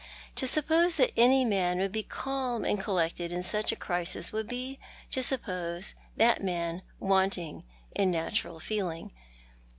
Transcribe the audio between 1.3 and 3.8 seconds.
man would be calm and collected in such a